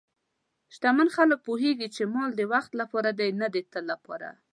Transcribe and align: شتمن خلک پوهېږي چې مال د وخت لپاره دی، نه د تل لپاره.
شتمن 0.73 1.07
خلک 1.15 1.39
پوهېږي 1.47 1.87
چې 1.95 2.03
مال 2.13 2.31
د 2.35 2.41
وخت 2.53 2.71
لپاره 2.81 3.09
دی، 3.19 3.29
نه 3.39 3.47
د 3.53 3.55
تل 3.71 3.83
لپاره. 3.91 4.29